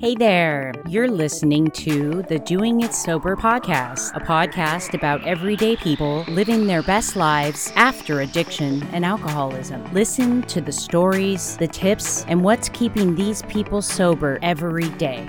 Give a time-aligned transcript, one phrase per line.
[0.00, 6.24] Hey there, you're listening to the Doing It Sober podcast, a podcast about everyday people
[6.28, 9.82] living their best lives after addiction and alcoholism.
[9.92, 15.28] Listen to the stories, the tips, and what's keeping these people sober every day.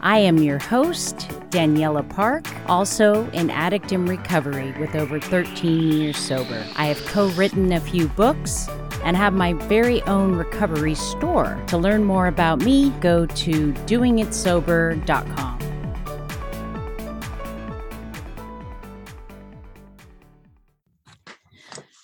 [0.00, 6.16] I am your host, Daniela Park, also an addict in recovery with over 13 years
[6.16, 6.66] sober.
[6.76, 8.70] I have co written a few books
[9.02, 11.62] and have my very own recovery store.
[11.68, 15.58] To learn more about me, go to doingitsober.com.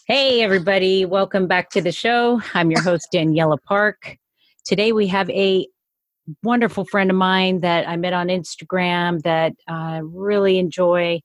[0.07, 2.41] Hey, everybody, welcome back to the show.
[2.55, 4.17] I'm your host, Daniela Park.
[4.65, 5.69] Today we have a
[6.43, 11.21] wonderful friend of mine that I met on Instagram that I uh, really enjoy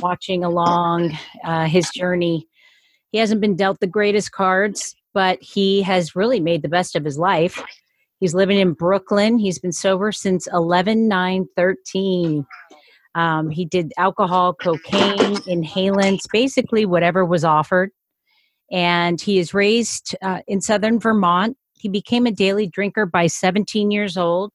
[0.00, 2.46] watching along uh, his journey.
[3.10, 7.04] He hasn't been dealt the greatest cards, but he has really made the best of
[7.04, 7.62] his life.
[8.20, 9.38] He's living in Brooklyn.
[9.38, 12.46] He's been sober since 11 9 13.
[13.14, 17.90] Um, he did alcohol, cocaine, inhalants, basically whatever was offered.
[18.70, 21.56] And he is raised uh, in southern Vermont.
[21.74, 24.52] He became a daily drinker by 17 years old.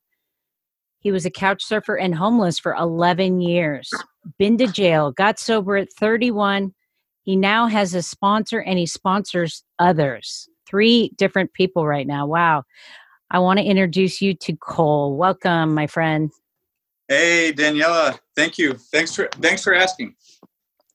[0.99, 3.91] He was a couch surfer and homeless for 11 years.
[4.39, 6.73] Been to jail, got sober at 31,
[7.25, 10.47] he now has a sponsor and he sponsors others.
[10.67, 12.25] Three different people right now.
[12.25, 12.63] Wow.
[13.31, 15.17] I want to introduce you to Cole.
[15.17, 16.31] Welcome, my friend.
[17.07, 18.17] Hey, Daniela.
[18.35, 18.73] Thank you.
[18.73, 20.15] Thanks for thanks for asking.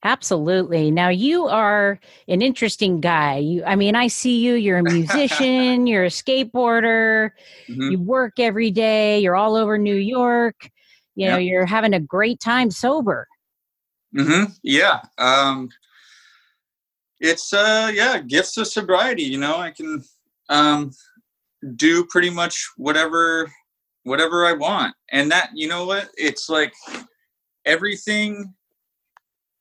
[0.03, 0.91] Absolutely.
[0.91, 3.37] Now you are an interesting guy.
[3.37, 7.31] You I mean, I see you, you're a musician, you're a skateboarder,
[7.69, 7.91] mm-hmm.
[7.91, 10.71] you work every day, you're all over New York.
[11.17, 13.29] You know, you're having a great time sober.
[14.17, 14.57] Mhm.
[14.62, 15.01] Yeah.
[15.19, 15.69] Um
[17.21, 20.03] it's uh yeah gifts of sobriety you know i can
[20.49, 20.91] um
[21.77, 23.51] do pretty much whatever
[24.05, 24.95] whatever i want.
[25.11, 26.11] And that you know what?
[26.17, 26.73] It's like
[27.67, 28.55] everything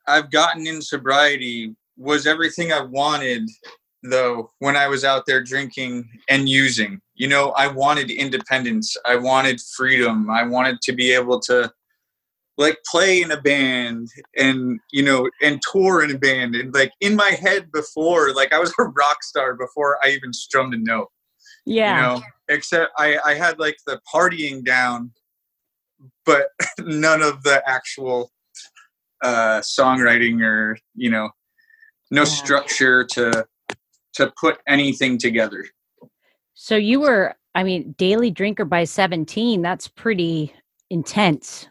[0.07, 3.47] i've gotten in sobriety was everything i wanted
[4.03, 7.01] though when i was out there drinking and using.
[7.15, 8.95] You know i wanted independence.
[9.05, 10.29] I wanted freedom.
[10.29, 11.71] I wanted to be able to
[12.59, 16.55] like play in a band and you know and tour in a band.
[16.55, 20.33] And like in my head before like i was a rock star before i even
[20.33, 21.07] strummed a note
[21.65, 21.95] yeah.
[21.95, 22.25] you know?
[22.49, 25.11] Except i i had like the partying down
[26.25, 26.47] but
[26.79, 28.31] none of the actual
[29.23, 31.29] uh songwriting or you know
[32.11, 32.25] no yeah.
[32.25, 33.45] structure to
[34.13, 35.65] to put anything together.
[36.55, 40.53] So you were i mean daily drinker by 17 that's pretty
[40.89, 41.67] intense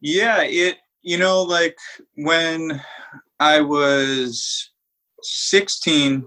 [0.00, 1.76] yeah, it you know like
[2.16, 2.82] when
[3.40, 4.70] I was
[5.22, 6.26] 16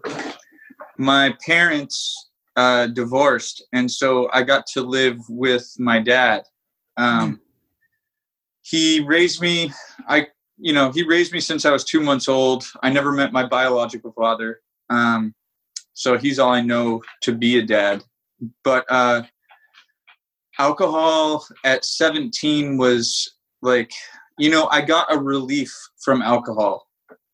[0.97, 6.43] my parents uh, divorced and so I got to live with my dad.
[6.97, 7.41] Um,
[8.61, 9.71] he raised me
[10.07, 10.27] I
[10.57, 12.65] you know, he raised me since I was 2 months old.
[12.83, 14.61] I never met my biological father.
[14.91, 15.33] Um,
[15.93, 18.03] so he's all I know to be a dad.
[18.63, 19.23] But uh,
[20.59, 23.91] alcohol at 17 was like
[24.37, 25.73] you know i got a relief
[26.03, 26.87] from alcohol.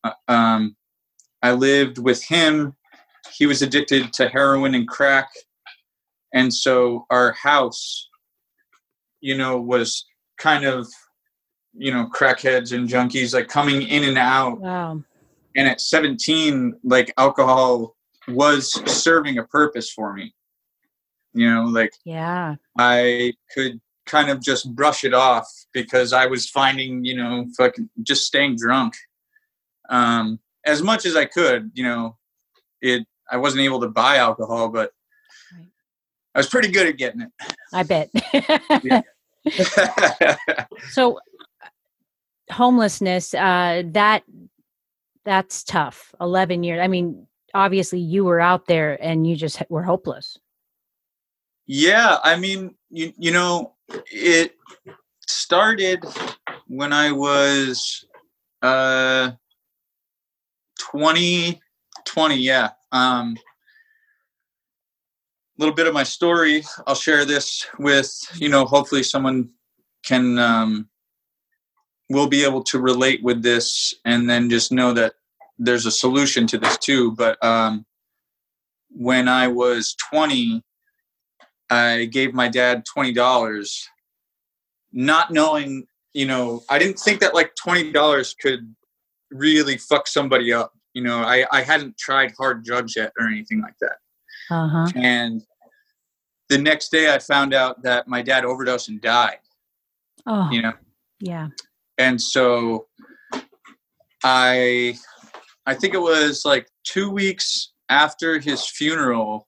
[0.04, 0.76] Uh, um,
[1.42, 2.74] i lived with him.
[3.34, 5.28] He was addicted to heroin and crack.
[6.34, 8.08] And so our house
[9.20, 10.04] you know was
[10.38, 10.86] kind of
[11.74, 14.60] you know crackheads and junkies like coming in and out.
[14.60, 15.02] Wow.
[15.56, 17.96] And at 17 like alcohol
[18.28, 20.34] was serving a purpose for me.
[21.32, 22.56] You know like yeah.
[22.78, 27.88] I could kind of just brush it off because I was finding, you know, fucking
[28.02, 28.94] just staying drunk.
[29.88, 32.16] Um, as much as I could, you know,
[32.80, 34.90] it I wasn't able to buy alcohol, but
[36.34, 37.30] I was pretty good at getting it.
[37.72, 38.10] I bet.
[40.90, 41.18] so
[42.50, 44.24] homelessness, uh, that
[45.24, 46.14] that's tough.
[46.20, 46.80] Eleven years.
[46.82, 50.38] I mean, obviously you were out there and you just were hopeless.
[51.68, 53.74] Yeah, I mean, you you know,
[54.10, 54.56] it
[55.26, 56.02] started
[56.66, 58.04] when I was
[58.62, 59.30] uh
[60.80, 61.60] 20
[62.04, 63.40] 20 yeah um a
[65.58, 69.48] little bit of my story i'll share this with you know hopefully someone
[70.04, 70.88] can um
[72.10, 75.14] will be able to relate with this and then just know that
[75.58, 77.86] there's a solution to this too but um
[78.90, 80.64] when i was 20
[81.70, 83.86] I gave my dad twenty dollars,
[84.92, 88.74] not knowing, you know, I didn't think that like twenty dollars could
[89.30, 90.72] really fuck somebody up.
[90.94, 93.96] You know, I I hadn't tried hard drugs yet or anything like that.
[94.50, 94.86] Uh-huh.
[94.96, 95.42] And
[96.48, 99.38] the next day I found out that my dad overdosed and died.
[100.26, 100.72] Oh, You know,
[101.20, 101.48] yeah.
[101.98, 102.86] and so
[104.24, 104.96] I
[105.66, 109.46] I think it was like two weeks after his funeral.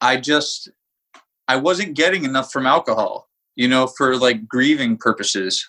[0.00, 0.70] I just
[1.48, 5.66] I wasn't getting enough from alcohol, you know, for like grieving purposes.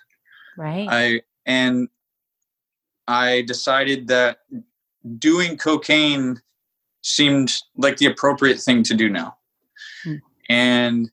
[0.58, 0.88] Right.
[0.90, 1.88] I and
[3.08, 4.38] I decided that
[5.18, 6.42] doing cocaine
[7.02, 9.36] seemed like the appropriate thing to do now.
[10.04, 10.16] Hmm.
[10.50, 11.12] And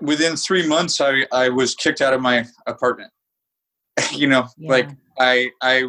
[0.00, 3.12] within three months I, I was kicked out of my apartment.
[4.12, 4.70] you know, Yeah.
[4.70, 5.84] like I I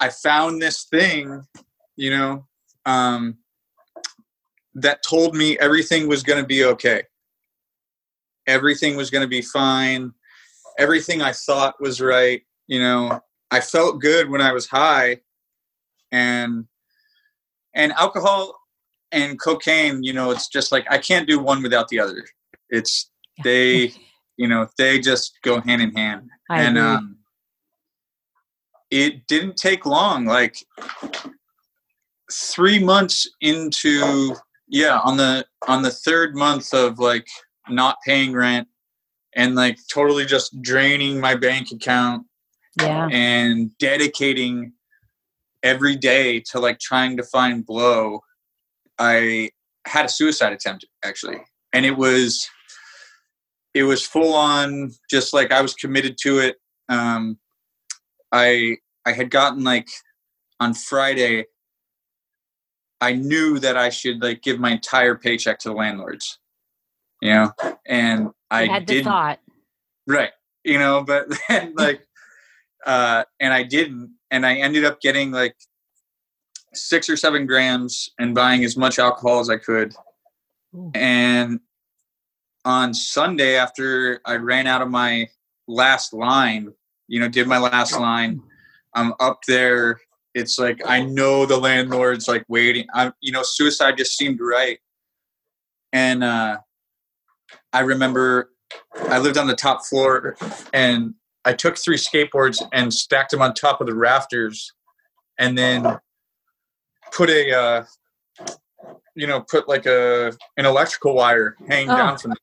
[0.00, 1.42] I found this thing,
[1.96, 2.46] you know,
[2.84, 3.38] um
[4.74, 7.02] that told me everything was gonna be okay.
[8.46, 10.12] Everything was gonna be fine.
[10.78, 13.20] Everything I thought was right, you know.
[13.50, 15.20] I felt good when I was high
[16.10, 16.66] and
[17.74, 18.58] and alcohol
[19.12, 22.24] and cocaine, you know, it's just like I can't do one without the other.
[22.70, 23.10] It's
[23.44, 23.92] they
[24.36, 26.88] you know they just go hand in hand I and agree.
[26.88, 27.16] um
[28.90, 30.56] it didn't take long like
[32.30, 34.34] three months into
[34.72, 37.28] yeah on the on the third month of like
[37.68, 38.66] not paying rent
[39.36, 42.26] and like totally just draining my bank account
[42.80, 43.06] yeah.
[43.12, 44.72] and dedicating
[45.62, 48.20] every day to like trying to find blow
[48.98, 49.48] i
[49.86, 51.38] had a suicide attempt actually
[51.72, 52.48] and it was
[53.74, 56.56] it was full on just like i was committed to it
[56.88, 57.38] um
[58.32, 59.88] i i had gotten like
[60.60, 61.44] on friday
[63.02, 66.38] i knew that i should like give my entire paycheck to the landlords
[67.20, 67.52] you know
[67.86, 69.40] and i You had the didn't thought.
[70.06, 70.30] right
[70.64, 72.06] you know but then like
[72.86, 75.56] uh and i didn't and i ended up getting like
[76.74, 79.94] six or seven grams and buying as much alcohol as i could
[80.74, 80.90] Ooh.
[80.94, 81.60] and
[82.64, 85.28] on sunday after i ran out of my
[85.68, 86.72] last line
[87.08, 88.40] you know did my last line
[88.94, 90.00] i'm up there
[90.34, 94.78] it's like i know the landlord's like waiting i'm you know suicide just seemed right
[95.92, 96.56] and uh
[97.72, 98.50] i remember
[99.08, 100.36] i lived on the top floor
[100.72, 101.14] and
[101.44, 104.72] i took three skateboards and stacked them on top of the rafters
[105.38, 105.98] and then
[107.12, 107.84] put a uh
[109.14, 111.96] you know put like a an electrical wire hanging Oh.
[111.96, 112.38] down from it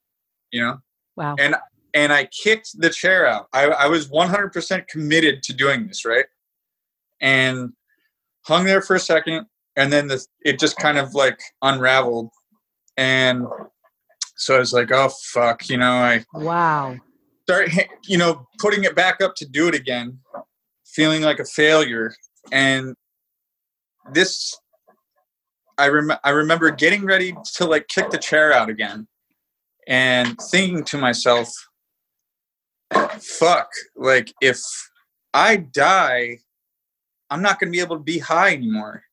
[0.51, 0.77] you know
[1.15, 1.35] Wow.
[1.39, 1.55] and
[1.95, 3.47] and I kicked the chair out.
[3.51, 6.25] I, I was 100% committed to doing this, right?
[7.19, 7.73] And
[8.49, 9.45] hung there for a second,
[9.77, 12.29] and then the, it just kind of like unraveled.
[12.97, 13.45] And
[14.35, 16.97] so I was like, oh, fuck, you know, I Wow.
[17.43, 17.69] start,
[18.05, 20.19] you know, putting it back up to do it again,
[20.85, 22.13] feeling like a failure.
[22.51, 22.95] And
[24.11, 24.57] this,
[25.77, 29.07] I, rem- I remember getting ready to like kick the chair out again
[29.87, 31.49] and thinking to myself,
[33.19, 34.59] fuck, like if
[35.33, 36.39] I die,
[37.29, 39.03] I'm not going to be able to be high anymore.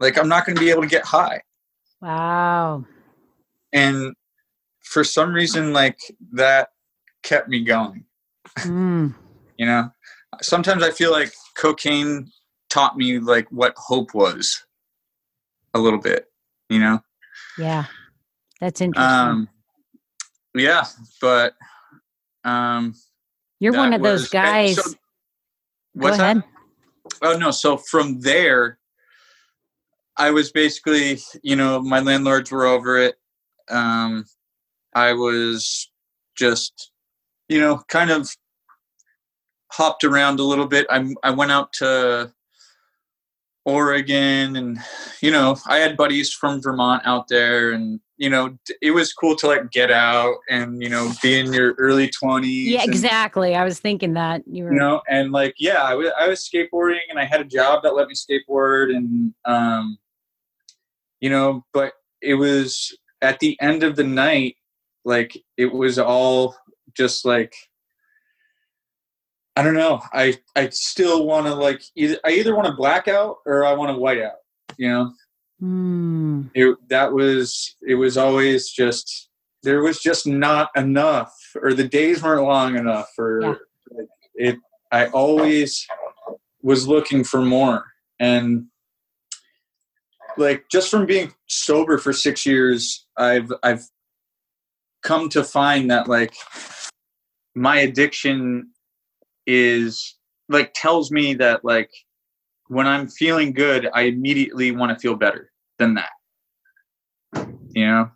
[0.00, 1.42] Like I'm not going to be able to get high.
[2.00, 2.84] Wow.
[3.72, 4.14] And
[4.82, 5.98] for some reason, like
[6.32, 6.68] that
[7.22, 8.04] kept me going.
[8.58, 9.14] Mm.
[9.58, 9.90] You know,
[10.42, 12.30] sometimes I feel like cocaine
[12.68, 14.66] taught me like what hope was
[15.72, 16.26] a little bit,
[16.68, 17.00] you know?
[17.56, 17.86] Yeah.
[18.60, 19.10] That's interesting.
[19.10, 19.48] Um,
[20.54, 20.84] yeah,
[21.22, 21.54] but,
[22.44, 22.94] um,
[23.58, 24.76] You're one of those was- and guys.
[24.76, 24.96] so- Go
[25.94, 26.36] what's that?
[27.22, 27.50] Oh no!
[27.50, 28.78] So from there,
[30.16, 33.16] I was basically, you know, my landlords were over it.
[33.68, 34.24] Um,
[34.94, 35.90] I was
[36.36, 36.92] just,
[37.48, 38.28] you know, kind of
[39.72, 40.86] hopped around a little bit.
[40.90, 42.32] I I went out to
[43.64, 44.78] Oregon, and
[45.20, 49.36] you know, I had buddies from Vermont out there, and you know, it was cool
[49.36, 52.68] to like get out and you know, be in your early twenties.
[52.68, 53.54] Yeah, exactly.
[53.54, 54.72] I was thinking that you were.
[54.72, 57.82] you know and like yeah I wa- I was skateboarding and i had a job
[57.82, 59.98] that let me skateboard and um
[61.20, 61.92] you know but
[62.22, 64.56] it was at the end of the night
[65.04, 66.56] like it was all
[66.94, 67.54] just like
[69.56, 73.08] i don't know i i still want to like either i either want to black
[73.08, 74.38] out or i want to white out
[74.76, 75.12] you know
[75.62, 76.50] Mm.
[76.54, 79.30] it that was it was always just
[79.62, 81.32] there was just not enough
[81.62, 84.04] or the days weren't long enough or Yeah.
[84.34, 84.56] it
[84.92, 85.86] i always
[86.60, 87.86] was looking for more
[88.20, 88.66] and
[90.36, 93.84] like just from being sober for 6 years i've i've
[95.02, 96.34] come to find that like
[97.54, 98.72] my addiction
[99.46, 100.18] is
[100.50, 101.90] like tells me that like
[102.68, 106.10] when i'm feeling good i immediately want to feel better than that
[107.74, 108.10] you know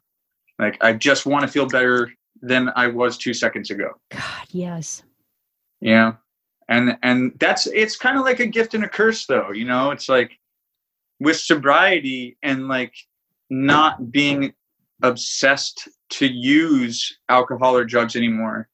[0.61, 3.93] Like I just want to feel better than I was two seconds ago.
[4.11, 5.03] God, yes.
[5.81, 6.17] Yeah.
[6.69, 9.91] And and that's it's kind of like a gift and a curse though, you know?
[9.91, 10.33] It's like
[11.19, 12.95] with sobriety and like
[13.49, 14.53] not being
[15.03, 18.69] obsessed to use alcohol or drugs anymore.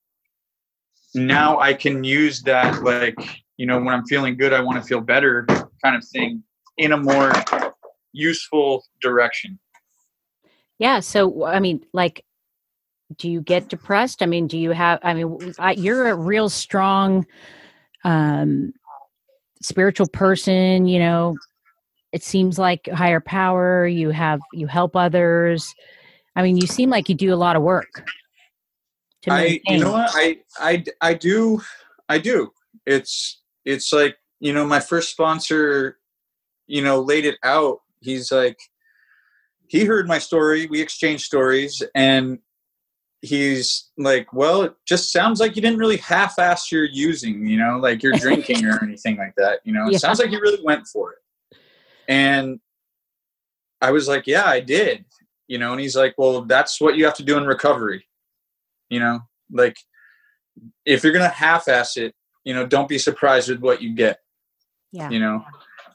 [1.14, 3.16] Now I can use that like,
[3.58, 5.46] you know, when I'm feeling good, I want to feel better
[5.86, 6.42] kind of thing
[6.78, 7.32] in a more
[8.12, 9.58] useful direction.
[10.78, 11.00] Yeah.
[11.00, 12.24] So, I mean, like,
[13.18, 14.20] do you get depressed?
[14.20, 17.24] I mean, do you have, I mean, I, you're a real strong,
[18.02, 18.72] um,
[19.62, 21.36] spiritual person, you know,
[22.12, 25.72] it seems like higher power, you have, you help others.
[26.34, 28.04] I mean, you seem like you do a lot of work.
[29.28, 30.10] I, you know what?
[30.14, 31.60] I, I, I do,
[32.08, 32.50] I do.
[32.86, 35.98] It's, it's like, you know, my first sponsor,
[36.66, 37.80] you know, laid it out.
[38.00, 38.58] He's like,
[39.68, 40.66] he heard my story.
[40.66, 42.38] We exchanged stories, and
[43.22, 47.78] he's like, "Well, it just sounds like you didn't really half-ass your using, you know,
[47.78, 49.60] like you're drinking or anything like that.
[49.64, 51.58] You know, it sounds like you really went for it."
[52.08, 52.60] And
[53.80, 55.04] I was like, "Yeah, I did."
[55.48, 58.06] You know, and he's like, "Well, that's what you have to do in recovery."
[58.88, 59.76] You know, like
[60.84, 62.14] if you're gonna half-ass it,
[62.44, 64.20] you know, don't be surprised with what you get.
[64.96, 65.10] Yeah.
[65.10, 65.44] You know,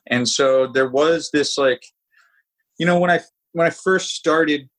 [0.08, 1.84] and so there was this like,
[2.78, 3.20] you know, when I
[3.54, 4.70] when I first started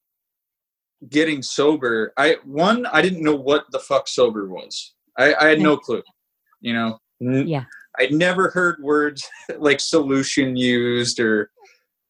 [1.08, 4.94] getting sober, I one I didn't know what the fuck sober was.
[5.18, 6.02] I, I had no clue.
[6.60, 6.98] You know.
[7.20, 7.64] Yeah.
[7.98, 11.50] I'd never heard words like solution used or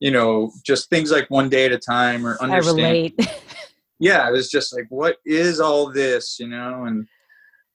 [0.01, 2.81] you know just things like one day at a time or understand.
[2.81, 3.43] I relate.
[3.99, 6.39] yeah, I was just like, what is all this?
[6.39, 7.07] You know, and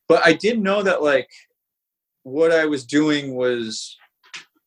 [0.08, 1.30] but I did know that like
[2.24, 3.96] what I was doing was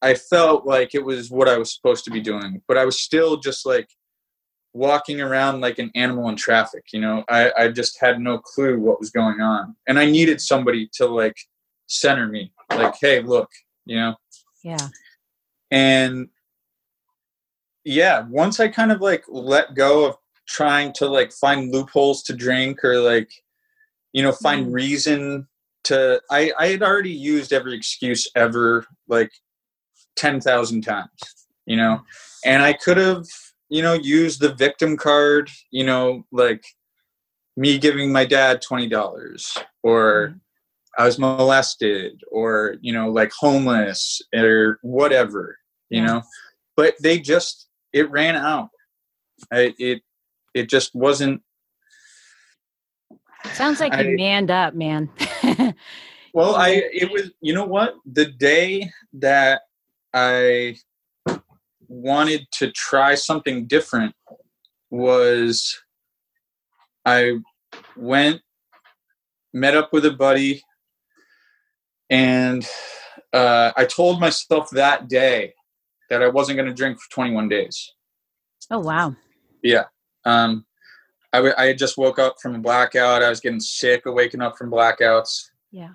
[0.03, 3.01] I felt like it was what I was supposed to be doing, but I was
[3.01, 3.89] still just like
[4.73, 7.25] walking around like an animal in traffic you know?
[7.29, 11.07] I, I just had no clue what was going on and i needed somebody to
[11.07, 11.37] like
[11.87, 13.51] center me like hey look
[13.85, 14.15] you know?
[14.63, 14.89] Yeah.
[15.71, 16.29] And
[17.85, 20.17] yeah once i kind of like let go of
[20.47, 23.31] trying to like find loopholes to drink or like
[24.13, 24.73] you know find mm.
[24.73, 25.49] reason
[25.85, 29.33] to i i had already used every excuse ever like
[30.17, 31.09] 10,000 times
[31.67, 32.01] you know
[32.45, 33.25] and i could have
[33.71, 36.65] you know, used the victim card, you know, like
[37.57, 40.37] me giving my dad $20 or mm-hmm.
[40.99, 45.57] I was molested or, you know, like homeless or whatever,
[45.89, 46.21] you know,
[46.77, 48.71] but they just, it ran out.
[49.53, 50.03] I, it,
[50.53, 51.41] it just wasn't.
[53.53, 55.09] Sounds like I, you manned up, man.
[56.35, 57.95] well, I, it was, you know what?
[58.05, 59.63] The day that
[60.13, 60.77] I
[61.89, 64.15] wanted to try something different
[64.91, 65.77] was
[67.05, 67.39] I
[67.97, 68.41] went,
[69.53, 70.63] met up with a buddy,
[72.09, 72.67] and
[73.33, 75.55] uh, I told myself that day
[76.11, 77.95] that I wasn't going to drink for 21 days.
[78.71, 79.15] Oh, wow.
[79.63, 79.85] Yeah.
[80.25, 80.67] Um,
[81.33, 83.23] I, w- I had just woke up from a blackout.
[83.23, 85.51] I was getting sick of waking up from blackouts.
[85.71, 85.91] Yeah.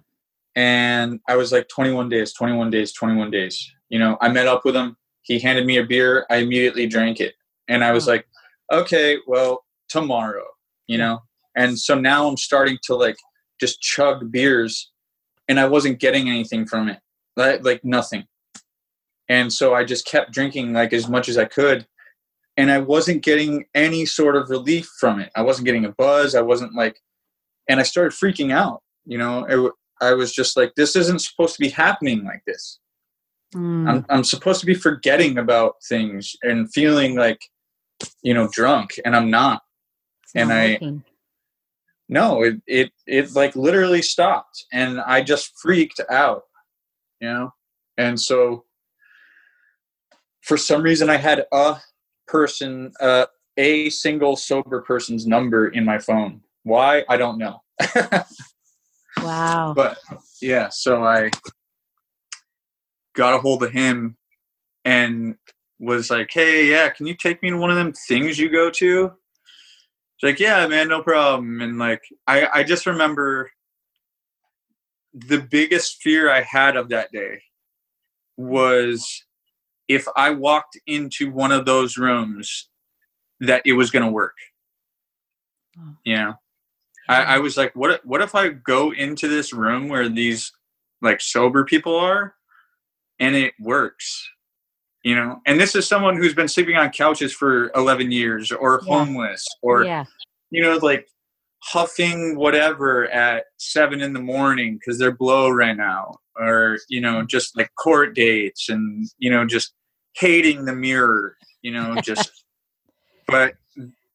[0.55, 3.71] And I was like, 21 days, 21 days, 21 days.
[3.89, 4.97] You know, I met up with him.
[5.21, 6.25] He handed me a beer.
[6.29, 7.35] I immediately drank it.
[7.67, 8.27] And I was like,
[8.71, 10.45] okay, well, tomorrow,
[10.87, 11.19] you know?
[11.55, 13.17] And so now I'm starting to like
[13.59, 14.91] just chug beers
[15.47, 16.99] and I wasn't getting anything from it,
[17.35, 18.25] like, like nothing.
[19.29, 21.87] And so I just kept drinking like as much as I could.
[22.57, 25.31] And I wasn't getting any sort of relief from it.
[25.35, 26.35] I wasn't getting a buzz.
[26.35, 26.99] I wasn't like,
[27.67, 28.81] and I started freaking out.
[29.05, 32.79] You know, it, I was just like, this isn't supposed to be happening like this.
[33.55, 33.89] Mm.
[33.89, 37.39] I'm I'm supposed to be forgetting about things and feeling like
[38.21, 39.61] you know drunk and I'm not.
[40.23, 41.03] It's and not I working.
[42.09, 46.43] No, it it it like literally stopped and I just freaked out.
[47.21, 47.53] You know?
[47.97, 48.65] And so
[50.41, 51.77] for some reason I had a
[52.27, 56.41] person uh a single sober person's number in my phone.
[56.63, 57.05] Why?
[57.07, 57.61] I don't know.
[59.23, 59.73] wow.
[59.73, 59.97] But
[60.41, 61.31] yeah, so I
[63.15, 64.17] got a hold of him
[64.83, 65.35] and
[65.79, 68.69] was like, "Hey, yeah, can you take me to one of them things you go
[68.71, 73.51] to?" It's like, "Yeah, man, no problem." And like, I I just remember
[75.13, 77.41] the biggest fear I had of that day
[78.37, 79.23] was
[79.87, 82.69] if I walked into one of those rooms
[83.39, 84.35] that it was going to work.
[85.79, 85.95] Oh.
[86.03, 86.33] You know,
[87.07, 88.05] I, I was like, what?
[88.05, 90.51] What if I go into this room where these
[91.01, 92.35] like sober people are,
[93.19, 94.29] and it works
[95.03, 98.81] you know and this is someone who's been sleeping on couches for 11 years or
[98.81, 98.89] yeah.
[98.89, 100.05] homeless or yeah.
[100.51, 101.07] you know, like
[101.65, 107.23] huffing whatever at seven in the morning because they're blow right now, or you know,
[107.23, 109.73] just like court dates and you know, just
[110.15, 112.31] hating the mirror, you know, just.
[113.27, 113.55] but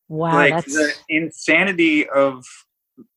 [0.09, 2.45] wow, like that's the insanity of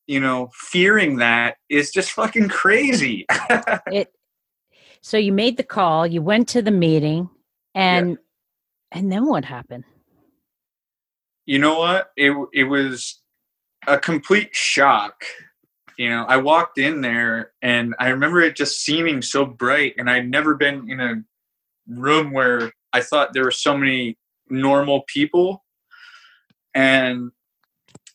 [0.08, 3.25] you know fearing that is just fucking crazy.
[3.88, 4.12] it.
[5.03, 6.07] So you made the call.
[6.07, 7.29] You went to the meeting,
[7.75, 8.17] and
[8.91, 9.83] and then what happened?
[11.45, 12.12] you know what?
[12.15, 13.22] It it was
[13.88, 15.25] a complete shock.
[15.98, 20.10] You know, I walked in there and I remember it just seeming so bright, and
[20.10, 21.15] I'd never been in a
[21.88, 24.17] room where I thought there were so many
[24.50, 25.63] normal people,
[26.74, 27.31] and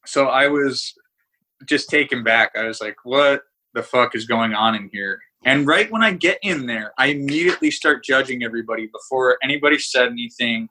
[0.07, 0.95] so I was
[1.67, 2.53] just taken back.
[2.57, 3.43] I was like, "What
[3.75, 7.07] the fuck is going on in here?" And right when I get in there, I
[7.07, 10.69] immediately start judging everybody before anybody said anything.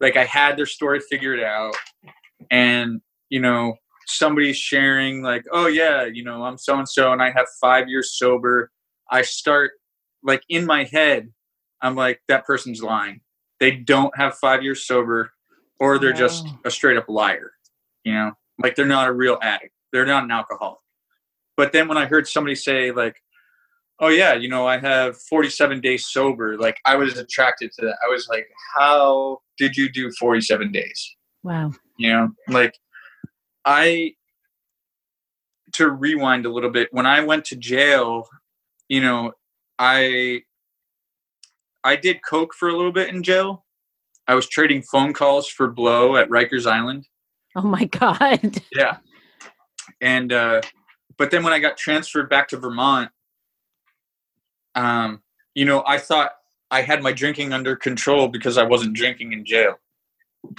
[0.00, 1.74] Like I had their story figured out,
[2.50, 3.74] and you know
[4.06, 7.88] somebody's sharing like, "Oh yeah, you know I'm so and so, and I have five
[7.88, 8.70] years sober."
[9.10, 9.72] I start
[10.22, 11.32] like in my head,
[11.80, 13.20] I'm like, "That person's lying.
[13.60, 15.32] They don't have five years sober,
[15.80, 17.52] or they're just a straight up liar."
[18.04, 18.32] You know,
[18.62, 19.72] like they're not a real addict.
[19.92, 20.78] They're not an alcoholic.
[21.56, 23.16] But then when I heard somebody say like,
[24.00, 27.96] "Oh yeah, you know, I have 47 days sober," like I was attracted to that.
[28.04, 31.72] I was like, "How did you do 47 days?" Wow.
[31.96, 32.74] You know, like
[33.64, 34.14] I
[35.74, 36.88] to rewind a little bit.
[36.92, 38.28] When I went to jail,
[38.88, 39.32] you know,
[39.78, 40.42] I
[41.84, 43.64] I did coke for a little bit in jail.
[44.26, 47.06] I was trading phone calls for blow at Rikers Island.
[47.56, 48.62] Oh my God.
[48.74, 48.98] Yeah.
[50.00, 50.60] And uh
[51.16, 53.10] but then when I got transferred back to Vermont,
[54.74, 55.22] um,
[55.54, 56.32] you know, I thought
[56.70, 59.74] I had my drinking under control because I wasn't drinking in jail.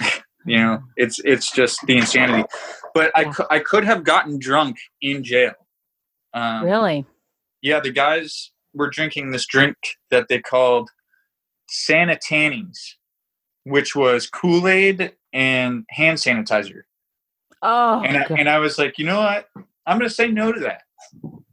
[0.46, 2.48] you know, it's it's just the insanity.
[2.94, 3.32] But I.
[3.50, 5.52] I could have gotten drunk in jail.
[6.34, 7.06] Um, Really?
[7.62, 9.76] Yeah, the guys were drinking this drink
[10.10, 10.90] that they called
[11.68, 12.78] Santa Tannings,
[13.64, 16.82] which was Kool Aid and hand sanitizer
[17.62, 18.38] Oh, and I, God.
[18.38, 19.48] and I was like, you know what?
[19.86, 20.82] I'm gonna say no to that.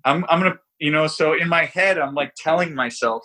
[0.05, 1.07] I'm I'm gonna you know.
[1.07, 3.23] So in my head, I'm like telling myself,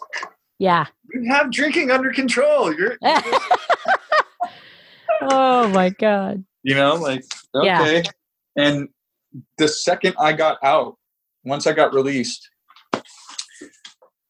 [0.59, 0.87] yeah.
[1.13, 2.75] you have drinking under control.
[2.75, 2.97] You're
[5.23, 6.45] oh my God.
[6.63, 7.83] you know like Yeah.
[7.83, 8.03] okay.
[8.57, 8.89] And
[9.57, 10.97] the second I got out,
[11.45, 12.49] once I got released,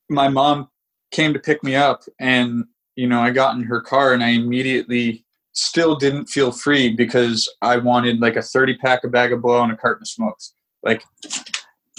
[0.08, 0.68] my mom
[1.10, 2.64] came to pick me up, and
[2.96, 7.48] you know I got in her car, and I immediately still didn't feel free because
[7.60, 10.54] I wanted like a 30 pack, a bag of blow, and a carton of smokes.
[10.82, 11.04] Like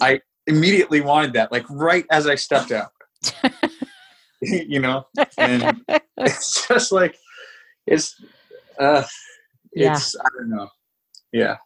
[0.02, 2.92] I immediately wanted that, like right as I stepped out.
[4.42, 5.06] you know,
[5.38, 5.82] and
[6.18, 7.18] it's just like
[7.88, 8.22] it's
[8.80, 9.04] uh
[9.74, 9.94] Yeah.
[9.94, 10.68] it's I don't know.
[11.32, 11.58] Yeah.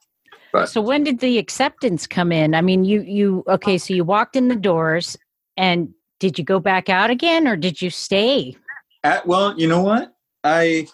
[0.54, 2.54] But So when did the acceptance come in?
[2.54, 5.18] I mean, you you okay, so you walked in the doors
[5.56, 8.56] and did you go back out again or did you stay?
[9.04, 10.14] At, well, you know what?
[10.44, 10.88] I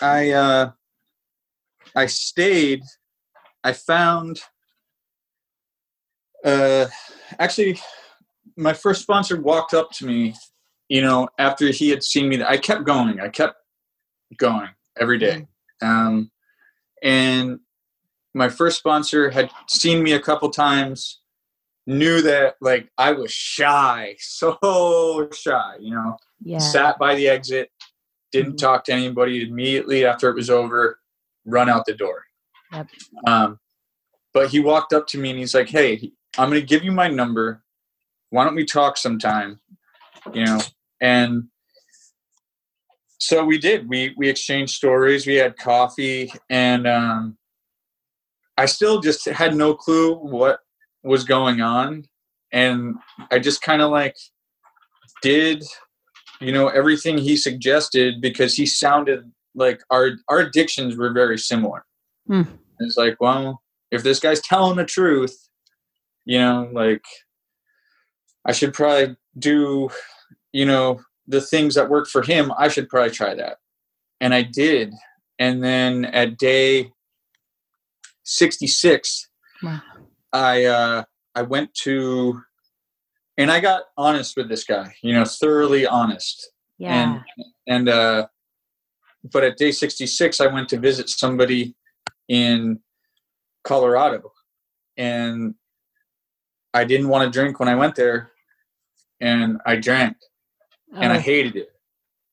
[0.00, 0.70] I uh
[1.96, 2.82] I stayed.
[3.64, 4.40] I found
[6.48, 6.86] uh
[7.38, 7.78] actually
[8.56, 10.34] my first sponsor walked up to me,
[10.88, 13.20] you know, after he had seen me I kept going.
[13.20, 13.56] I kept
[14.36, 15.46] going every day.
[15.82, 16.30] Um
[17.02, 17.60] and
[18.34, 21.20] my first sponsor had seen me a couple times,
[21.86, 26.58] knew that like I was shy, so shy, you know Yeah.
[26.58, 27.70] sat by the exit,
[28.32, 28.58] didn't Mhm.
[28.58, 30.98] talk to anybody immediately after it was over,
[31.44, 32.24] run out the door.
[32.72, 32.88] Yep.
[33.26, 33.60] Um,
[34.34, 36.92] but he walked up to me and he's like, "Hey, I'm going to give you
[36.92, 37.62] my number.
[38.30, 39.60] Why don't we talk sometime?"
[40.32, 40.60] You know,
[41.00, 41.44] and
[43.18, 43.88] so we did.
[43.88, 45.26] We we exchanged stories.
[45.26, 47.38] We had coffee, and um,
[48.56, 50.60] I still just had no clue what
[51.02, 52.04] was going on,
[52.52, 52.96] and
[53.30, 54.16] I just kind of like
[55.22, 55.64] did
[56.40, 61.84] you know everything he suggested because he sounded like our our addictions were very similar.
[62.26, 62.42] Hmm.
[62.80, 65.47] It's like, well, if this guy's telling the truth,
[66.28, 67.04] you know, like
[68.44, 69.88] I should probably do,
[70.52, 72.52] you know, the things that work for him.
[72.58, 73.56] I should probably try that,
[74.20, 74.92] and I did.
[75.38, 76.92] And then at day
[78.24, 79.30] sixty six,
[79.62, 79.80] Wow.
[80.34, 82.40] I uh, I went to,
[83.38, 84.94] and I got honest with this guy.
[85.02, 86.52] You know, thoroughly honest.
[86.78, 87.20] Yeah.
[87.66, 88.26] And uh,
[89.32, 91.74] but at day sixty six, I went to visit somebody
[92.28, 92.80] in
[93.64, 94.30] Colorado,
[94.98, 95.54] and
[96.78, 98.30] I didn't want to drink when I went there,
[99.20, 100.16] and I drank,
[100.92, 101.70] and I Oh, hated it.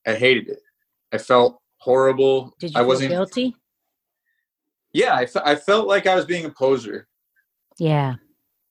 [0.06, 0.60] I hated it.
[1.12, 2.54] I felt horrible.
[2.60, 3.10] did you I feel wasn't.
[3.10, 3.56] guilty?
[4.92, 7.08] yeah, I I felt like I was being a poser.
[7.78, 8.14] Yeah.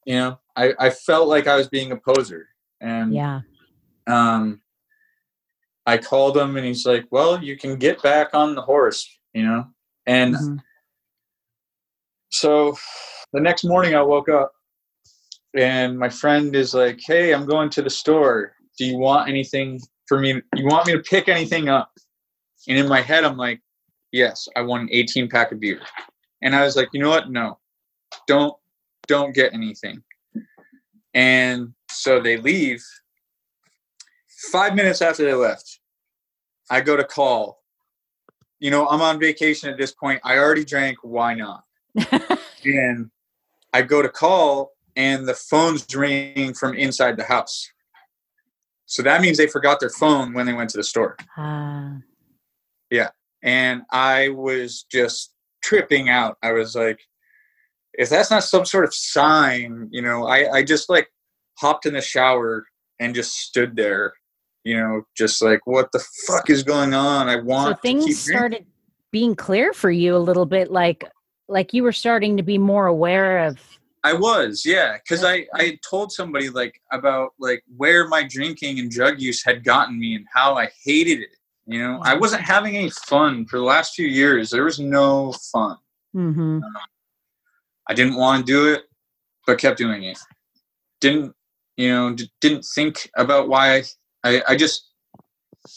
[0.05, 2.47] You know, I, I felt like I was being a poser.
[2.79, 3.41] And Yeah.
[4.07, 4.61] um,
[5.85, 9.43] I called him and he's like, well, you can get back on the horse, you
[9.43, 9.67] know?
[10.05, 10.59] And Mhm.
[12.29, 12.77] so
[13.33, 14.53] the next morning I woke up
[15.55, 18.53] and my friend is like, hey, I'm going to the store.
[18.77, 20.41] Do you want anything for me?
[20.55, 21.91] You want me to pick anything up?
[22.67, 23.61] And in my head, I'm like,
[24.11, 25.81] yes, I want an 18 pack of beer.
[26.41, 27.29] And I was like, you know what?
[27.29, 27.59] No,
[28.27, 28.55] don't,
[29.07, 30.03] don't get anything.
[31.13, 32.83] And so they leave.
[34.51, 35.79] Five minutes after they left,
[36.69, 37.63] I go to call.
[38.59, 40.19] You know, I'm on vacation at this point.
[40.23, 40.97] I already drank.
[41.03, 41.63] Why not?
[42.65, 43.09] and
[43.73, 47.69] I go to call, and the phone's ringing from inside the house.
[48.86, 51.17] So that means they forgot their phone when they went to the store.
[51.38, 51.97] Ah.
[52.89, 53.10] Yeah.
[53.41, 56.38] And I was just tripping out.
[56.41, 56.99] I was like,
[57.93, 61.10] if that's not some sort of sign, you know, I, I just like
[61.58, 62.65] hopped in the shower
[62.99, 64.13] and just stood there,
[64.63, 67.27] you know, just like, what the fuck is going on?
[67.27, 68.65] I want so to keep things started
[69.12, 71.05] being clear for you a little bit like
[71.47, 73.74] like you were starting to be more aware of
[74.05, 78.77] I was, yeah, because I I had told somebody like about like where my drinking
[78.79, 81.35] and drug use had gotten me and how I hated it.
[81.65, 84.51] You know, I wasn't having any fun for the last few years.
[84.51, 85.77] There was no fun.
[86.13, 86.59] hmm
[87.87, 88.83] I didn't want to do it,
[89.47, 90.19] but kept doing it.
[91.01, 91.33] Didn't
[91.75, 92.13] you know?
[92.13, 93.83] D- didn't think about why.
[94.23, 94.91] I I just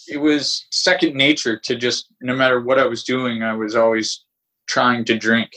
[0.06, 4.24] it was second nature to just no matter what I was doing, I was always
[4.66, 5.50] trying to drink.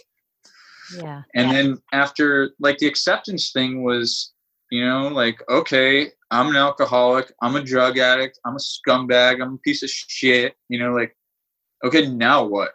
[0.97, 4.33] Yeah And then after like the acceptance thing was,
[4.71, 9.55] you know, like, okay, I'm an alcoholic, I'm a drug addict, I'm a scumbag, I'm
[9.55, 11.15] a piece of shit, you know, like,
[11.83, 12.71] okay, now what?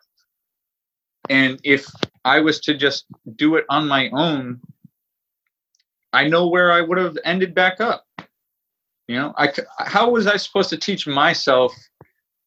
[1.29, 1.87] And if
[2.24, 4.61] I was to just do it on my own,
[6.12, 8.07] I know where I would have ended back up.
[9.09, 11.72] You know, I how was I supposed to teach myself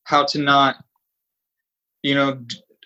[0.04, 0.78] how to not,
[2.04, 2.42] you know,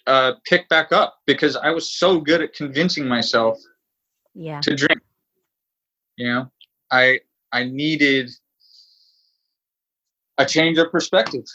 [0.07, 3.59] uh, pick back up because I was so good at convincing myself
[4.33, 5.01] yeah to drink.
[6.17, 6.51] You know,
[6.91, 7.19] I
[7.51, 8.29] I needed
[10.37, 11.45] a change of perspective.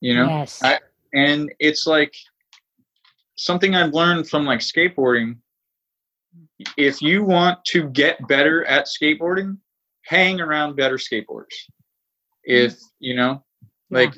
[0.00, 0.80] You know, yes I-
[1.12, 2.14] and it's like
[3.34, 5.38] something I've learned from like skateboarding.
[6.76, 9.58] If you want to get better at skateboarding,
[10.04, 11.56] hang around better skateboarders.
[12.44, 13.44] If you know,
[13.90, 14.14] like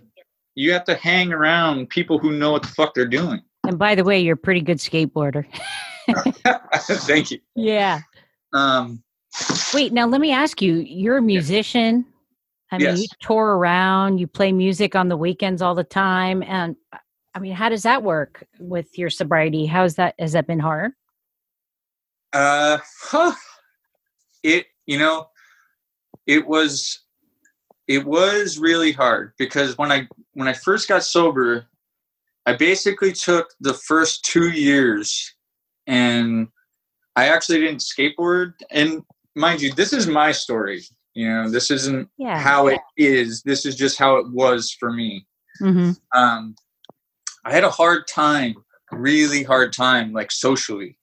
[0.55, 3.41] you have to hang around people who know what the fuck they're doing.
[3.67, 5.45] and by the way you're a pretty good skateboarder
[7.07, 7.39] Thank you.
[7.55, 8.01] yeah
[8.53, 9.03] Um,
[9.73, 12.05] wait now let me ask you you're a musician
[12.71, 13.09] i mean you Yes.
[13.21, 16.77] tour around you play music on the weekends all the time and
[17.35, 20.93] i mean how does that work with your sobriety how's that has that been hard
[22.35, 23.33] Uh, huh.
[24.43, 25.29] It you know,
[26.27, 27.01] it was
[27.89, 31.67] it was really hard because when I when I first got sober,
[32.47, 35.35] I basically took the first two years
[35.87, 36.49] and
[37.17, 38.55] I actually didn't skateboard.
[38.71, 39.03] And
[39.35, 40.83] mind you, this is my story.
[41.15, 43.43] You know, this isn't yeah how it is.
[43.43, 45.27] This is just how it was for me.
[45.59, 46.57] hmm Um,
[47.45, 48.55] I had a hard time,
[48.91, 50.97] really hard time, like socially.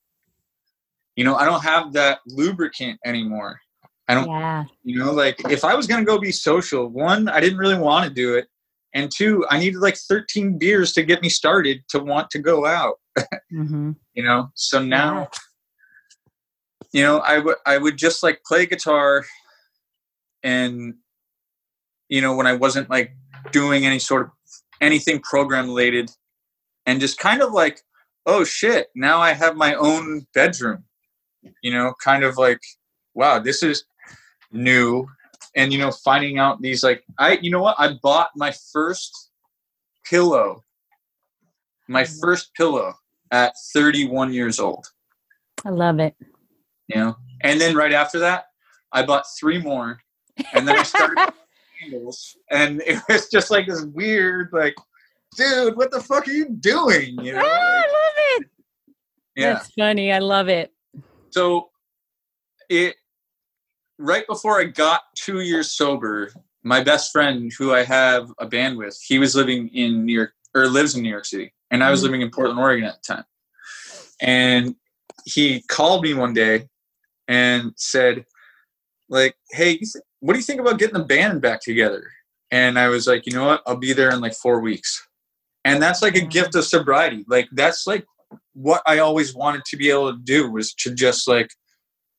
[1.16, 3.60] You know, I don't have that lubricant anymore.
[4.08, 7.28] I don't, yeah you know, like if I was going to go be social, one,
[7.28, 8.48] I didn't really want to do it.
[8.92, 12.66] And two, I needed like 13 beers to get me started to want to go
[12.66, 12.96] out,
[13.50, 14.50] hmm you know?
[14.54, 15.28] So now,
[16.92, 19.24] you know, I would, I would just like play guitar
[20.42, 20.94] and,
[22.08, 23.12] you know, when I wasn't like
[23.52, 24.30] doing any sort of
[24.80, 26.10] anything program related
[26.86, 27.80] and just kind of like,
[28.26, 30.84] oh shit, now I have my own bedroom,
[31.62, 32.60] you know, kind of like,
[33.14, 33.84] wow, this is
[34.52, 35.06] new.
[35.56, 37.76] And, you know, finding out these like, I, you know what?
[37.78, 39.30] I bought my first
[40.04, 40.64] pillow,
[41.88, 42.20] my Mhm.
[42.20, 42.94] first pillow
[43.32, 44.86] at 31 years old,
[45.64, 46.16] i love it
[46.88, 47.16] you know?
[47.42, 48.46] And then right after that,
[48.90, 50.00] I bought three more.
[50.52, 51.16] And then I started
[51.80, 52.36] candles.
[52.50, 54.74] And it was just like this weird, like,
[55.36, 57.16] dude, what the fuck are you doing?
[57.24, 57.42] You know?
[57.44, 58.50] Ah, I love it.
[59.36, 59.52] yeah.
[59.54, 60.12] That's funny.
[60.12, 60.72] I love it.
[61.30, 61.70] So
[62.68, 62.96] it
[64.00, 66.32] right before I got two years sober,
[66.62, 70.32] my best friend who I have a band with, he was living in New York
[70.54, 71.52] or lives in New York City.
[71.70, 72.04] And I was Mhm.
[72.04, 73.24] living in Portland, Oregon at the time.
[74.20, 74.74] And
[75.24, 76.68] he called me one day
[77.28, 78.24] and said,
[79.08, 79.80] like, hey,
[80.20, 82.10] what do you think about getting the band back together?
[82.50, 83.62] And I was like, you know what?
[83.66, 85.06] I'll be there in like four weeks.
[85.64, 87.24] And that's like a gift of sobriety.
[87.28, 88.06] Like that's like
[88.54, 91.50] what I always wanted to be able to do was to just like,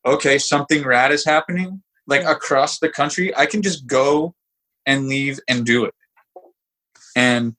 [0.06, 3.36] okay, something rad is happening like across the country.
[3.36, 4.36] I can just go
[4.86, 5.94] and leave and do it.
[7.16, 7.56] And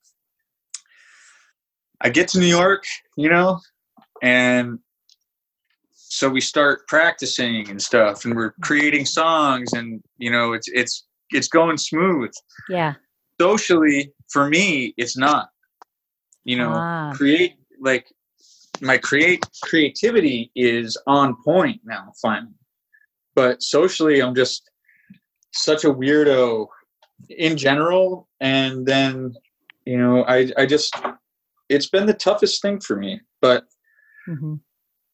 [2.00, 2.84] I get to New York,
[3.16, 3.60] you know,
[4.22, 4.78] and
[5.94, 11.06] so we start practicing and stuff and we're creating songs and you know it's it's
[11.30, 12.30] it's going smooth
[12.68, 12.92] yeah
[13.40, 15.48] socially for me it's not
[16.44, 17.12] you know ah.
[17.14, 18.06] create like
[18.82, 22.52] my create creativity is on point now finally.
[23.34, 24.68] But socially i'm just
[25.52, 26.66] such a weirdo
[27.30, 28.28] in general.
[28.40, 29.34] And then
[29.86, 30.94] you know i i just
[31.68, 33.20] it's been the toughest thing for me.
[33.40, 33.64] But
[34.28, 34.54] mm-hmm.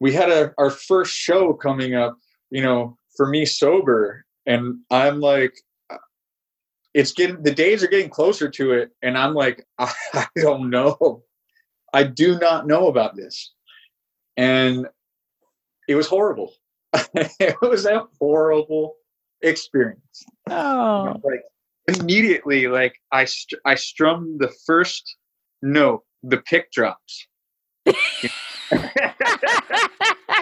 [0.00, 2.16] we had a our first show coming up
[2.50, 4.24] you know for me sober.
[4.46, 5.54] And i'm like
[6.94, 8.92] it's getting the days are getting closer to it.
[9.02, 11.22] And i'm like i, I don't know.
[11.94, 13.54] I do not know about this
[14.38, 14.86] and
[15.88, 16.54] it was horrible.
[17.14, 18.94] It was a horrible
[19.42, 20.24] experience.
[20.48, 21.20] Oh.
[21.22, 21.42] Like
[21.88, 25.16] immediately like i st- i strummed the first
[25.62, 27.26] note the pick drops.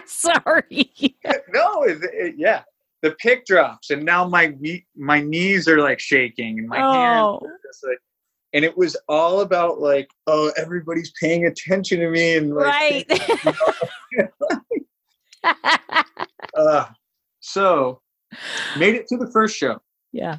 [0.06, 0.90] Sorry.
[1.52, 2.62] No it, it, yeah.
[3.02, 4.54] The pick drops and now my
[4.96, 6.92] my knees are like shaking and my oh.
[6.92, 7.98] hands are just like
[8.56, 13.20] and it was all about like oh everybody's paying attention to me and like, right.
[16.56, 16.86] Uh,
[17.40, 18.00] so
[18.78, 19.78] made it to the first show.
[20.10, 20.38] Yeah.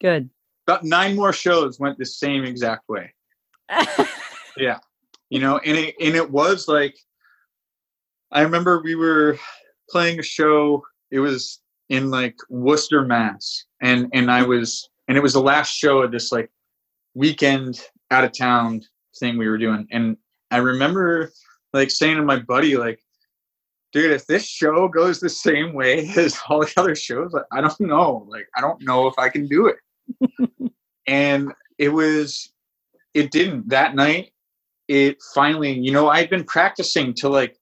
[0.00, 0.30] Good.
[0.66, 3.12] About nine more shows went the same exact way.
[4.56, 4.78] Yeah.
[5.30, 6.94] You know and it and it was like
[8.30, 9.36] i remember we were
[9.90, 15.22] playing a show it was in like Worcester, Mass, and and I was and it
[15.22, 16.50] was the last show of this like
[17.14, 18.82] weekend out of town
[19.18, 20.16] thing we were doing, and
[20.50, 21.30] I remember
[21.72, 23.00] like saying to my buddy like,
[23.92, 27.60] dude, if this show goes the same way as all the other shows, like, I
[27.60, 30.72] don't know, like I don't know if I can do it,
[31.06, 32.52] and it was
[33.14, 33.68] it didn't.
[33.68, 34.30] That night
[34.86, 37.56] it finally you know i'd been practicing to like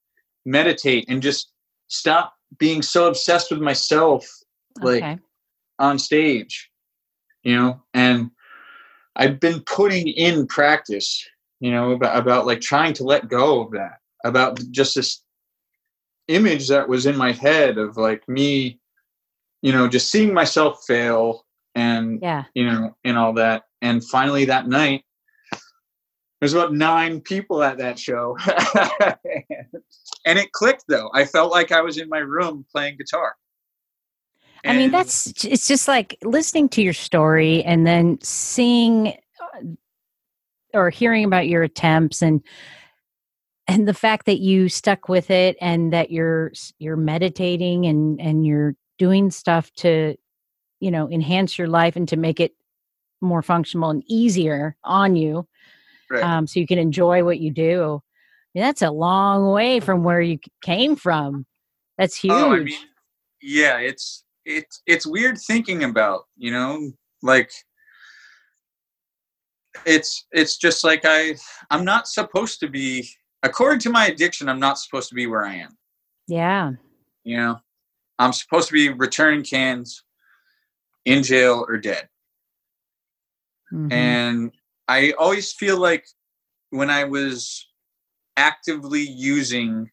[0.44, 1.52] meditate and just
[1.86, 4.26] stop being so obsessed with myself
[4.80, 5.18] like okay.
[5.78, 6.68] on stage
[7.42, 7.82] you know?
[7.94, 8.30] And
[9.16, 11.26] i've been putting in practice
[11.60, 15.22] you know about, about like trying to let go of that about just this
[16.28, 18.78] image that was in my head of like me
[19.62, 21.44] you know just seeing myself fail
[21.74, 22.44] and yeah.
[22.54, 23.64] you know and all that.
[23.80, 25.04] And finally that night
[26.40, 28.36] there's about nine people at that show.
[30.24, 31.10] And it clicked though.
[31.14, 33.34] I felt like i was in my room playing guitar
[34.64, 39.60] and I mean, that's it's just like listening to your story and then seeing uh,
[40.74, 42.42] or hearing about your attempts and
[43.66, 48.46] and the fact that you stuck with it and that you're you're meditating and and
[48.46, 50.14] you're doing stuff to
[50.80, 52.52] you know enhance your life and to make it
[53.20, 55.46] more functional and easier on you
[56.10, 56.22] right.
[56.22, 58.00] um, so you can enjoy what you do.
[58.54, 61.46] I mean, that's a long way from where you came from.
[61.98, 62.78] That's huge oh, I mean,
[63.40, 66.90] yeah it's it's it's weird thinking about you know
[67.22, 67.50] like
[69.86, 71.34] it's it's just like i
[71.70, 73.08] i'm not supposed to be
[73.42, 75.76] according to my addiction i'm not supposed to be where i am
[76.26, 76.70] yeah
[77.24, 77.56] you know
[78.18, 80.04] i'm supposed to be returning cans
[81.04, 82.08] in jail or dead
[83.72, 83.92] mm-hmm.
[83.92, 84.52] and
[84.88, 86.06] I always feel like
[86.70, 87.66] when I was
[88.36, 89.90] actively using,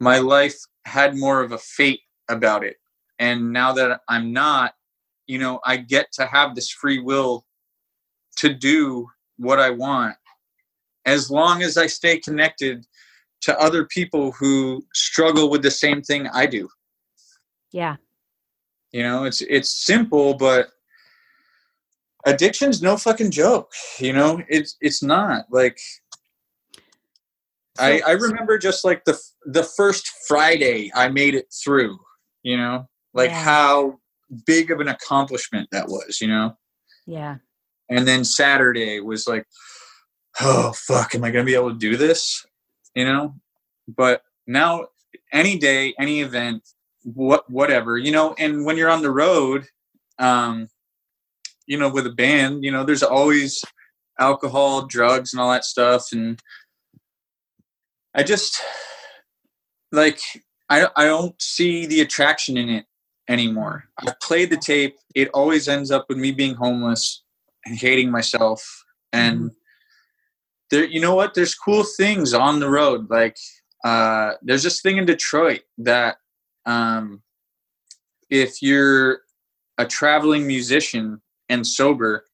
[0.00, 2.76] my life had more of a fate about it.
[3.18, 4.74] And now that I'm not,
[5.26, 7.46] you know, I get to have this free will
[8.36, 10.16] to do what I want
[11.06, 12.86] as long as I stay connected
[13.42, 16.68] to other people who struggle with the same thing I do.
[17.72, 17.96] Yeah.
[18.92, 20.68] You know, it's it's simple, but
[22.26, 25.78] addiction's no fucking joke you know it's it's not like
[27.78, 31.98] I, I remember just like the the first Friday I made it through,
[32.42, 33.42] you know, like yeah.
[33.42, 33.98] how
[34.46, 36.56] big of an accomplishment that was, you know.
[37.06, 37.36] Yeah.
[37.88, 39.46] And then Saturday was like,
[40.40, 42.44] oh fuck, am I gonna be able to do this?
[42.94, 43.34] You know.
[43.88, 44.86] But now,
[45.32, 46.62] any day, any event,
[47.02, 48.34] what whatever, you know.
[48.38, 49.66] And when you're on the road,
[50.18, 50.68] um,
[51.66, 53.64] you know, with a band, you know, there's always
[54.18, 56.12] alcohol, drugs, and all that stuff.
[56.12, 56.40] And
[58.14, 58.60] I just
[59.92, 60.20] like
[60.68, 62.86] I I don't see the attraction in it
[63.28, 63.84] anymore.
[63.98, 64.96] I've played the tape.
[65.14, 67.22] It always ends up with me being homeless
[67.64, 68.84] and hating myself.
[69.12, 69.48] And mm-hmm.
[70.70, 73.36] there you know what there's cool things on the road like
[73.84, 76.16] uh there's this thing in detroit that
[76.66, 77.22] um
[78.30, 79.20] if you're
[79.78, 82.24] a traveling musician and sober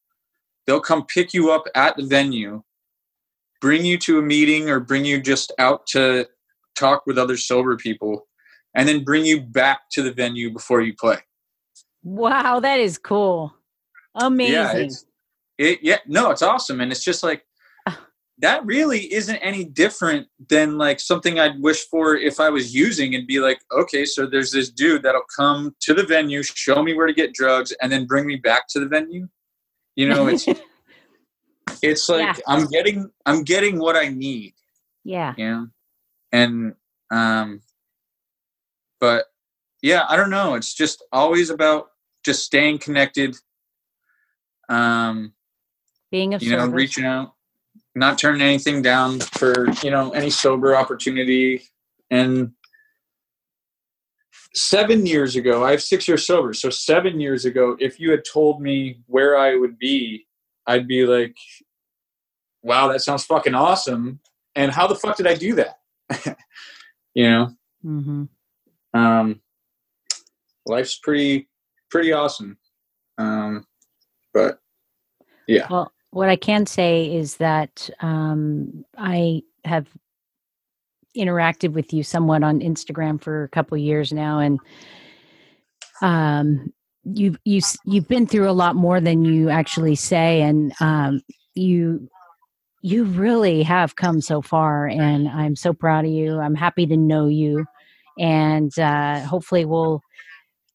[0.67, 2.63] they'll come pick you up at the venue
[3.61, 6.27] bring you to a meeting or bring you just out to
[6.77, 8.27] talk with other sober people
[8.75, 11.19] and then bring you back to the venue before you play
[12.03, 13.55] wow that is cool
[14.17, 14.91] amazing
[15.59, 17.45] yeah, it yeah no it's awesome and it's just like
[18.41, 23.15] that really isn't any different than like something I'd wish for if I was using
[23.15, 26.95] and be like, okay, so there's this dude that'll come to the venue, show me
[26.95, 29.29] where to get drugs, and then bring me back to the venue.
[29.95, 30.47] You know, it's
[31.83, 32.43] it's like yeah.
[32.47, 34.55] I'm getting I'm getting what I need.
[35.05, 35.35] Yeah.
[35.37, 35.65] Yeah.
[36.33, 36.75] And
[37.11, 37.61] um
[39.01, 39.27] but
[39.83, 40.55] yeah, I don't know.
[40.55, 41.89] It's just always about
[42.25, 43.37] just staying connected.
[44.69, 45.33] Um
[46.11, 47.35] being of you know, reaching out
[47.95, 51.63] not turning anything down for you know any sober opportunity
[52.11, 52.53] and
[54.55, 58.23] seven years ago i have six years sober so seven years ago if you had
[58.25, 60.27] told me where i would be
[60.67, 61.37] i'd be like
[62.63, 64.21] wow that sounds fucking awesome
[64.55, 65.79] and how the fuck did i do that
[67.15, 67.51] you know
[67.85, 68.25] mm-hmm.
[68.95, 69.41] Um
[70.67, 71.49] life's pretty
[71.91, 72.57] pretty awesome.
[73.19, 73.67] Um
[74.33, 74.61] but
[75.47, 75.67] yeah.
[75.71, 79.87] Well what I can say is that um, I have
[81.17, 84.59] interacted with you somewhat on Instagram for a couple years now, and
[86.03, 86.73] um,
[87.05, 91.23] you've you you've been through a lot more than you actually say, and um,
[91.55, 92.09] you
[92.83, 96.41] you really have come so far, and I'm so proud of you.
[96.41, 97.67] I'm happy to know you,
[98.21, 100.01] and uh, hopefully we'll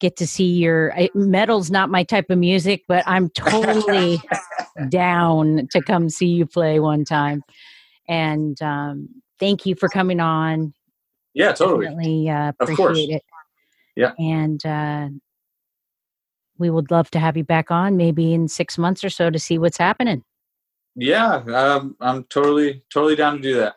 [0.00, 4.20] get to see your metal's not my type of music but i'm totally
[4.88, 7.42] down to come see you play one time.
[8.08, 9.08] And um,
[9.40, 10.74] thank you for coming on.
[11.34, 11.86] Yeah totally.
[11.86, 13.22] Definitely, uh, appreciate it.
[13.94, 14.12] Yeah.
[14.18, 15.08] And uh,
[16.58, 19.38] we would love to have you back on maybe in six months or so to
[19.38, 20.22] see what's happening.
[20.98, 23.75] Yeah um, i'm totally totally down to do that